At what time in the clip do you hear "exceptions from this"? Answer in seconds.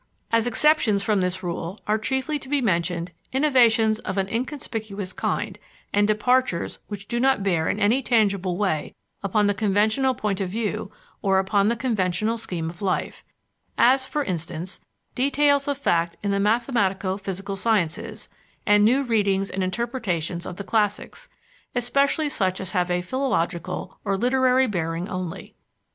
0.47-1.43